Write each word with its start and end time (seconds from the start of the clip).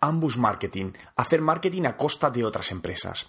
Ambush 0.00 0.36
Marketing, 0.36 0.92
hacer 1.16 1.40
marketing 1.40 1.84
a 1.84 1.96
costa 1.96 2.30
de 2.30 2.44
otras 2.44 2.70
empresas. 2.70 3.28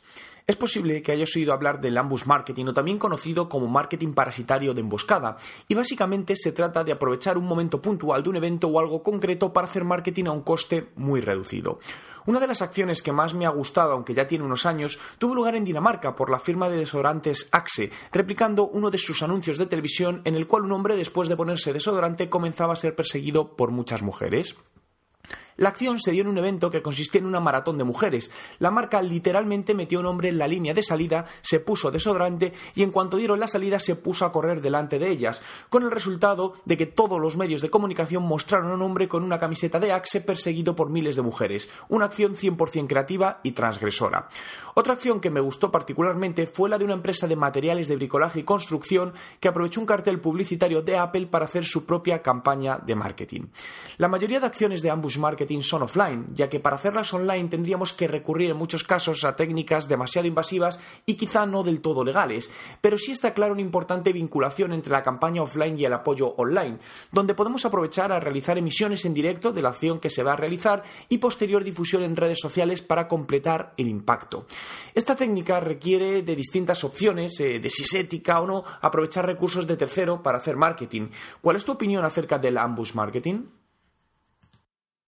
Es 0.49 0.55
posible 0.55 1.03
que 1.03 1.11
hayas 1.11 1.35
oído 1.35 1.53
hablar 1.53 1.79
del 1.79 1.95
ambush 1.95 2.25
marketing 2.25 2.65
o 2.65 2.73
también 2.73 2.97
conocido 2.97 3.47
como 3.47 3.67
marketing 3.67 4.13
parasitario 4.13 4.73
de 4.73 4.81
emboscada, 4.81 5.35
y 5.67 5.75
básicamente 5.75 6.35
se 6.35 6.51
trata 6.51 6.83
de 6.83 6.91
aprovechar 6.91 7.37
un 7.37 7.45
momento 7.45 7.79
puntual 7.79 8.23
de 8.23 8.29
un 8.31 8.35
evento 8.37 8.67
o 8.67 8.79
algo 8.79 9.03
concreto 9.03 9.53
para 9.53 9.67
hacer 9.67 9.83
marketing 9.83 10.25
a 10.25 10.31
un 10.31 10.41
coste 10.41 10.89
muy 10.95 11.21
reducido. 11.21 11.77
Una 12.25 12.39
de 12.39 12.47
las 12.47 12.63
acciones 12.63 13.03
que 13.03 13.11
más 13.11 13.35
me 13.35 13.45
ha 13.45 13.49
gustado, 13.49 13.91
aunque 13.91 14.15
ya 14.15 14.25
tiene 14.25 14.43
unos 14.43 14.65
años, 14.65 14.97
tuvo 15.19 15.35
lugar 15.35 15.55
en 15.55 15.65
Dinamarca 15.65 16.15
por 16.15 16.31
la 16.31 16.39
firma 16.39 16.67
de 16.67 16.77
desodorantes 16.77 17.47
Axe, 17.51 17.91
replicando 18.11 18.67
uno 18.67 18.89
de 18.89 18.97
sus 18.97 19.21
anuncios 19.21 19.59
de 19.59 19.67
televisión 19.67 20.21
en 20.25 20.33
el 20.33 20.47
cual 20.47 20.63
un 20.63 20.71
hombre 20.71 20.95
después 20.95 21.29
de 21.29 21.37
ponerse 21.37 21.73
desodorante 21.73 22.27
comenzaba 22.27 22.73
a 22.73 22.75
ser 22.75 22.95
perseguido 22.95 23.55
por 23.55 23.69
muchas 23.69 24.01
mujeres. 24.01 24.55
La 25.59 25.69
acción 25.69 25.99
se 25.99 26.11
dio 26.11 26.21
en 26.21 26.29
un 26.29 26.37
evento 26.37 26.71
que 26.71 26.81
consistía 26.81 27.19
en 27.19 27.27
una 27.27 27.41
maratón 27.41 27.77
de 27.77 27.83
mujeres. 27.83 28.31
La 28.59 28.71
marca 28.71 29.01
literalmente 29.01 29.73
metió 29.73 29.99
a 29.99 30.01
un 30.01 30.07
hombre 30.07 30.29
en 30.29 30.37
la 30.37 30.47
línea 30.47 30.73
de 30.73 30.83
salida, 30.83 31.25
se 31.41 31.59
puso 31.59 31.91
desodorante 31.91 32.53
y 32.75 32.81
en 32.81 32.91
cuanto 32.91 33.17
dieron 33.17 33.41
la 33.41 33.47
salida 33.47 33.77
se 33.77 33.97
puso 33.97 34.23
a 34.23 34.31
correr 34.31 34.61
delante 34.61 34.99
de 34.99 35.09
ellas, 35.09 35.41
con 35.67 35.83
el 35.83 35.91
resultado 35.91 36.53
de 36.63 36.77
que 36.77 36.85
todos 36.85 37.19
los 37.19 37.35
medios 37.35 37.61
de 37.61 37.69
comunicación 37.69 38.23
mostraron 38.23 38.71
a 38.71 38.75
un 38.75 38.81
hombre 38.83 39.09
con 39.09 39.21
una 39.21 39.37
camiseta 39.37 39.81
de 39.81 39.91
Axe 39.91 40.21
perseguido 40.21 40.77
por 40.77 40.89
miles 40.89 41.17
de 41.17 41.23
mujeres. 41.23 41.69
Una 41.89 42.05
acción 42.05 42.37
100% 42.37 42.87
creativa 42.87 43.41
y 43.43 43.51
transgresora. 43.51 44.29
Otra 44.75 44.93
acción 44.93 45.19
que 45.19 45.29
me 45.29 45.41
gustó 45.41 45.69
particularmente 45.73 46.47
fue 46.47 46.69
la 46.69 46.77
de 46.77 46.85
una 46.85 46.93
empresa 46.93 47.27
de 47.27 47.35
materiales 47.35 47.89
de 47.89 47.97
bricolaje 47.97 48.39
y 48.39 48.43
construcción 48.43 49.11
que 49.41 49.49
aprovechó 49.49 49.81
un 49.81 49.87
cartel 49.87 50.21
publicitario 50.21 50.81
de 50.83 50.97
Apple 50.97 51.27
para 51.27 51.43
hacer 51.43 51.65
su 51.65 51.85
propia 51.85 52.21
campaña 52.21 52.77
de 52.77 52.95
marketing. 52.95 53.41
La 53.97 54.07
mayoría 54.07 54.39
de 54.39 54.45
acciones 54.45 54.81
de 54.81 54.89
ambush 54.89 55.17
marketing 55.17 55.48
son 55.61 55.83
offline, 55.83 56.27
ya 56.33 56.49
que 56.49 56.59
para 56.59 56.75
hacerlas 56.75 57.13
online 57.13 57.49
tendríamos 57.49 57.93
que 57.93 58.07
recurrir 58.07 58.51
en 58.51 58.57
muchos 58.57 58.83
casos 58.83 59.23
a 59.23 59.35
técnicas 59.35 59.87
demasiado 59.87 60.27
invasivas 60.27 60.79
y 61.05 61.15
quizá 61.15 61.45
no 61.45 61.63
del 61.63 61.81
todo 61.81 62.03
legales, 62.03 62.51
pero 62.81 62.97
sí 62.97 63.11
está 63.11 63.33
claro 63.33 63.53
una 63.53 63.61
importante 63.61 64.13
vinculación 64.13 64.73
entre 64.73 64.91
la 64.91 65.03
campaña 65.03 65.41
offline 65.41 65.79
y 65.79 65.85
el 65.85 65.93
apoyo 65.93 66.35
online, 66.37 66.77
donde 67.11 67.33
podemos 67.33 67.65
aprovechar 67.65 68.11
a 68.11 68.19
realizar 68.19 68.57
emisiones 68.57 69.05
en 69.05 69.13
directo 69.13 69.51
de 69.51 69.61
la 69.61 69.69
acción 69.69 69.99
que 69.99 70.09
se 70.09 70.23
va 70.23 70.33
a 70.33 70.37
realizar 70.37 70.83
y 71.09 71.17
posterior 71.17 71.63
difusión 71.63 72.03
en 72.03 72.15
redes 72.15 72.39
sociales 72.39 72.81
para 72.81 73.07
completar 73.07 73.73
el 73.77 73.87
impacto. 73.87 74.45
Esta 74.93 75.15
técnica 75.15 75.59
requiere 75.59 76.21
de 76.21 76.35
distintas 76.35 76.83
opciones, 76.83 77.39
eh, 77.39 77.59
de 77.59 77.69
si 77.69 77.83
es 77.83 77.93
ética 77.93 78.39
o 78.41 78.47
no 78.47 78.63
aprovechar 78.81 79.25
recursos 79.25 79.65
de 79.65 79.77
tercero 79.77 80.21
para 80.21 80.37
hacer 80.37 80.55
marketing. 80.55 81.09
¿Cuál 81.41 81.55
es 81.55 81.65
tu 81.65 81.71
opinión 81.71 82.05
acerca 82.05 82.37
del 82.37 82.57
ambush 82.57 82.93
marketing? 82.93 83.58